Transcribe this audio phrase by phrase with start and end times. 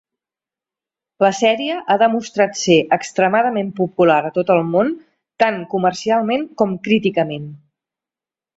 [1.25, 4.91] La sèrie ha demostrat ser extremadament popular a tot el món,
[5.45, 7.49] tant comercialment com críticament.